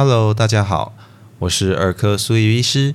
[0.00, 0.94] Hello，大家好，
[1.40, 2.94] 我是儿科苏怡医师。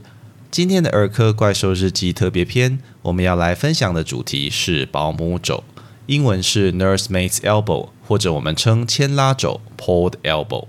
[0.49, 5.65] 今天的儿科怪兽日记特别篇，我们要来分享的主题是保姆肘，
[6.05, 10.67] 英文是 nursemaid's elbow，或者我们称牵拉肘 （pulled elbow）。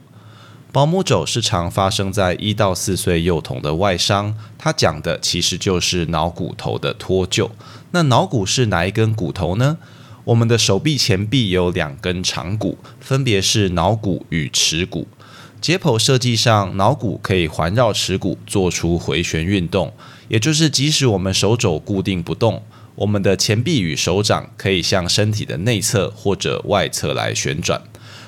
[0.73, 7.51] 保姆肘是常发生在一到四岁幼童的外伤，它讲的其实就是脑骨头的脱臼。
[7.93, 9.79] 那脑骨是哪一根骨头呢？
[10.25, 15.07] 我们的手臂前臂有两根长骨，分别是脑骨与耻骨。
[15.65, 19.95] 解剖设计上，脑骨可以环绕耻骨做出回旋运动，
[20.29, 22.63] 也就是即使我们手肘固定不动，
[22.97, 27.81] 我们的前臂与手掌可以向身体的内侧或者外侧来旋转。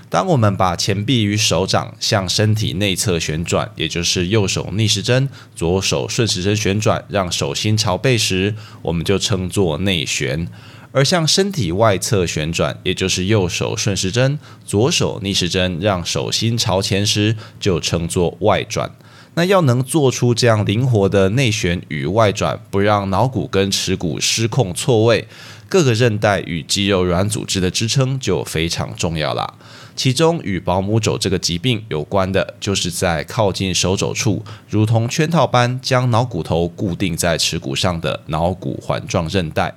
[0.09, 10.49] 当我们把前臂与手掌向身体内侧旋转，也就是右手逆时针、左手顺时针旋转，让手心朝背时，我们就称作内旋。
[10.97, 18.91] 而向身体外侧旋转，也就是右手顺时针、左手逆时针，让手心朝前时，就称作外转。
[19.35, 25.29] 那要能做出这样灵活的内旋与外转，不让脑骨跟耻骨失控错位，
[25.69, 29.53] 各个韧带与肌肉软组织的支撑就非常重要啦。
[29.95, 39.75] 其中与保姆肘这个疾病有关的，就是在靠近手肘处，如同圈套般将脑骨头固定在耻骨上的脑骨环状韧带。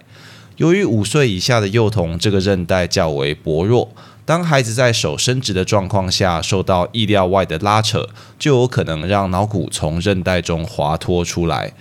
[0.60, 3.94] 由于五岁以下的幼童这个韧带较为薄弱，
[4.26, 11.72] 当孩子在手伸直的状况下受到意料外的拉扯，就有可能让脑骨从韧带中滑脱出来。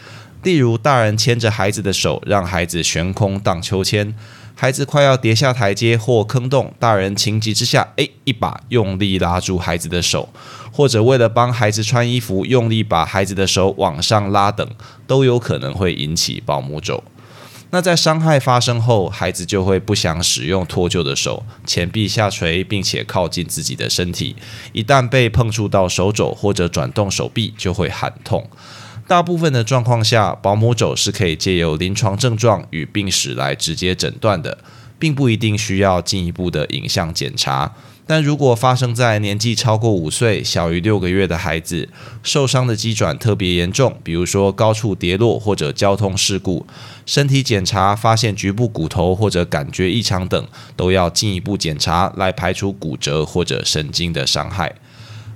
[0.44, 4.14] 例如，大人牵着孩子的手，让孩子悬空荡秋千，
[4.54, 10.28] 孩子快要跌下台阶或坑洞，大人情急之下，哎，一把用力拉住孩子的手，
[10.70, 14.64] 或者为了帮孩子穿衣服，用力把孩子的手往上拉等，
[15.08, 17.02] 都有可能会引起保姆肘。
[17.70, 24.36] 那在伤害发生后，孩子就会不想使用脱臼的手，前臂下垂，并且靠近自己的身体。
[24.72, 28.48] 一旦被碰触到手肘或者转动手臂，就会喊痛。
[29.06, 34.58] 大部分的状况下，保姆肘是可以借由临床症状与病史来直接诊断的，
[34.98, 37.74] 并不一定需要进一步的影像检查。
[38.08, 41.90] 但如果发生在年纪超过五岁、小于六个月的孩子，
[42.22, 46.66] 受伤的肌转特别严重，比如说高处跌落或者交通事故，
[47.04, 54.76] 身体检查发现局部骨头或者感觉异常等，都要进一步检查来排除骨折或者神经的伤害。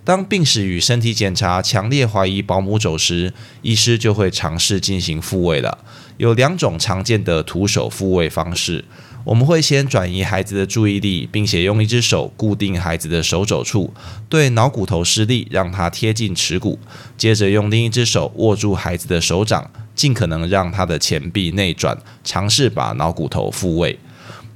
[0.05, 5.77] 当病史与身体检查强烈怀疑保姆走时，医师就会尝试进行复位了。
[6.17, 8.87] 有两种常见的徒手复位方式。
[9.25, 13.93] 我们会先转移孩子的注意力，并且用一只手固定孩子的手肘处，
[14.29, 16.79] 对脑骨头施力，让他贴近耻骨。
[17.17, 23.99] 接着用另一只手握住孩子的手掌，尽可能让他的前臂内转，尝试把脑骨头复位。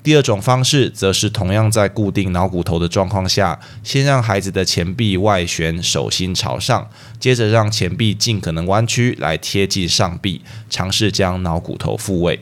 [0.03, 6.89] 第二种方式则是同样在固定脑骨头的状况下，先让孩子的前臂外旋，手心朝上，
[7.19, 12.41] 接着让前臂尽可能弯曲来贴近上臂，尝试将脑骨头复位。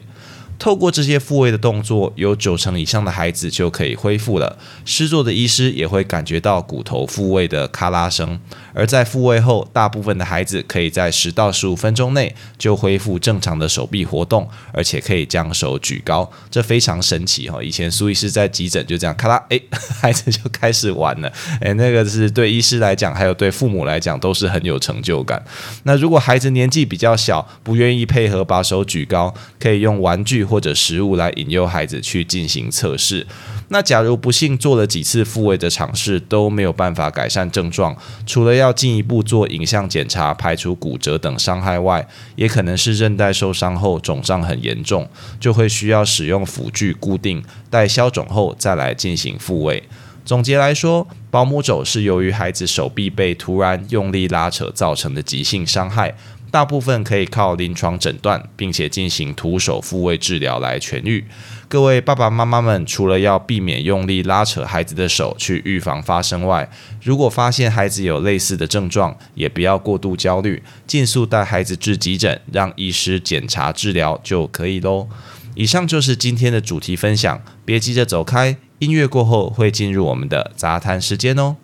[0.59, 4.59] 透过这些复位的动作，有九成以上的孩子就可以恢复了。
[4.85, 8.39] 施作的医师也会感觉到骨头复位的咔啦声。
[8.75, 17.63] 而在复位后，大部分的孩子可以在十到十五分钟内就恢复正常的手臂活动，而且可以将手举高，这非常神奇哈！
[17.63, 19.61] 以前苏医师在急诊就这样咔啦，哎，
[20.01, 25.43] 孩子就开始玩了，哎，那个是对医师来讲，还有对父母来讲都是很有成就感。
[25.85, 33.27] 那如果孩子年纪比较小，不愿意配合把手举高，可以用玩具或者食物来引诱孩子去进行测试。
[33.69, 42.07] 那假如不幸做了几次复位的尝试都没有办法改善症状，除了要进一步做影像检查排除骨折等伤害外，
[42.37, 45.09] 也可能是韧带受伤后肿胀很严重，
[45.41, 49.83] 就会需要使用辅具固定，待消肿后再来进行复位。
[50.25, 56.15] 总结来说，保姆肘是由于孩子手臂被突然用力拉扯造成的急性伤害。
[56.55, 61.25] 大部分可以靠临床诊断，并且进行徒手复位治疗来痊愈。
[61.67, 66.71] 各位爸爸妈妈们，除了要避免用力拉扯孩子的手去预防发生外，
[67.03, 75.09] 如果发现孩子有类似的症状，也不要过度焦虑，尽速带孩子至急诊，让医师检查治疗就可以喽。
[75.57, 81.57] 以上就是今天的主题分享，别急着走开，音乐过后会进入我们的杂谈时间哦。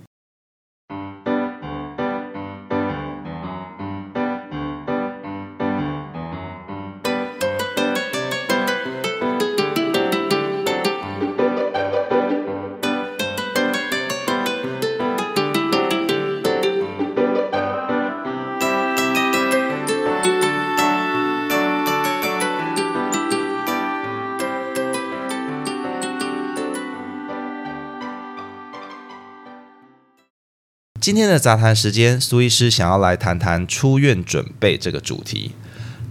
[31.01, 35.53] 今天的杂谈时间，苏医师想要来谈谈出院准备这个主题。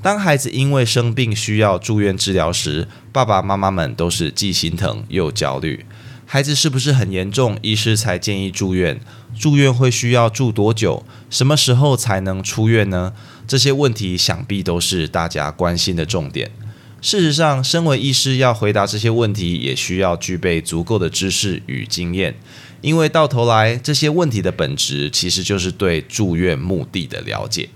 [0.01, 5.85] 当孩子因为生病需要住院治疗时，爸爸妈妈们都是既心疼又焦虑。
[6.25, 7.59] 孩子是不是很严重？
[7.61, 8.99] 医师才建议住院。
[9.37, 11.05] 住院会需要住多久？
[11.29, 13.13] 什么时候才能出院呢？
[13.47, 16.49] 这些问题想必都是大家关心的重点。
[16.99, 22.35] 事实上，身为医师要回答这些问题，也需要具备足够的知识与经验。
[22.81, 27.69] 因为到头来，这些问题的本质其实就是对住院目的的了解。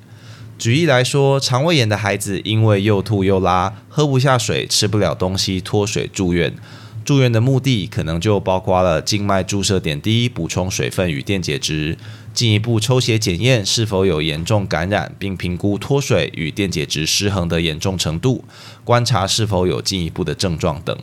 [0.58, 6.54] 举例来说，肠胃炎的孩子因为又吐又拉，喝不下水，吃不了东西，脱水住院。
[7.04, 11.98] 住院的目的可能就包括了静脉注射点滴，补充水分与电解质；
[12.34, 18.46] 进一步抽血检验是否有严重感染，并评估脱水与电解质失衡的严重程度，
[18.86, 20.98] 观察是否有进一步的症状等。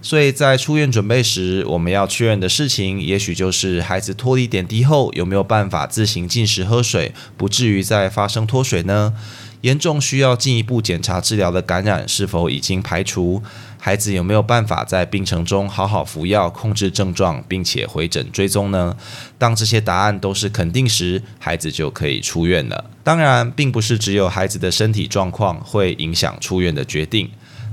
[0.00, 9.14] 所以在出院准备时，我们要确认的事情，也许就是孩子脱离点滴后有没有办法自行进食喝水，不至于再发生脱水呢？
[9.62, 13.42] 严重需要进一步检查治疗的感染是否已经排除？
[13.76, 18.96] 孩子有没有办法在病程中好好服药控制症状，并且回诊追踪呢？
[19.36, 22.88] 当这些答案都是肯定时，孩子就可以出院了。
[23.02, 27.28] 当然，并不是只有孩子的身体状况会影响出院的决定。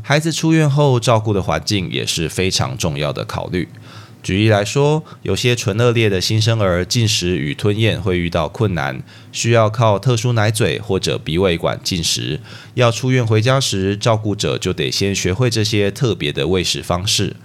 [0.07, 3.67] 孩子出院后照顾的环境也是非常重要的考虑。
[4.21, 12.39] 举例来说，有些唇腭裂的新生儿进食与吞咽会遇到困难，需要靠特殊奶嘴或者鼻胃管进食。
[12.75, 17.35] 要出院回家时，照顾者就得先学会这些特别的喂食方式。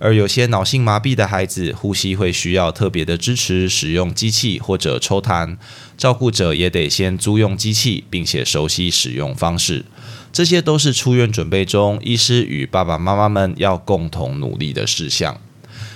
[0.00, 5.56] 而有些脑性麻痹的孩子，呼吸会需要特别的支持，使用机器或者抽痰，
[5.96, 9.84] 照顾者也得先租用机器，并且熟悉使用方式。
[10.32, 15.40] 这些都是出院准备中，医师与爸爸妈妈们要共同努力的事项。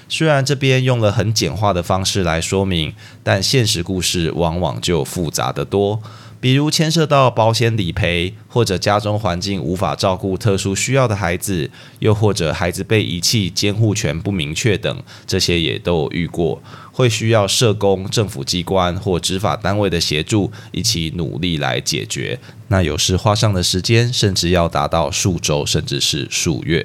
[0.09, 6.03] 虽然这边用了很简化的方式来说明，但现实故事往往就复杂的多。
[6.43, 16.61] 比如牵涉到保险理赔，或者家中环境无法照顾特殊需要的孩子，又或者孩子被遗弃、监护权不明确等，这些也都有遇过，
[16.91, 22.41] 会需要社工、政府机关或执法单位的协助，一起努力来解决。
[22.67, 26.85] 那有时花上的时间，甚至要达到数周，甚至是数月。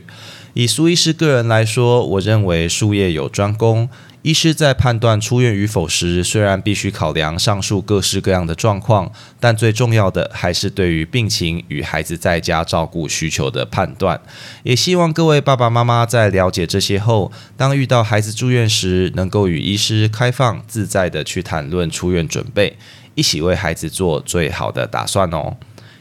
[0.54, 3.89] 以苏医师个人来说，我认为术业有专攻。
[4.23, 9.09] 医师在判断出院与否时，虽然必须考量上述各式各样的状况，
[9.39, 14.19] 但最重要的还是对于病情与孩子在家照顾需求的判断。
[14.63, 22.75] 也希望各位爸爸妈妈在了解这些后，当遇到孩子住院时，能够与医师开放自在的去谈论出院准备，
[23.15, 25.55] 一起为孩子做最好的打算哦。